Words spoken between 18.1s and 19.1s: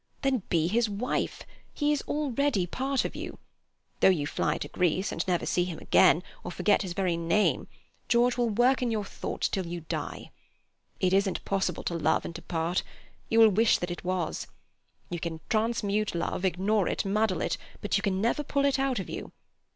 never pull it out of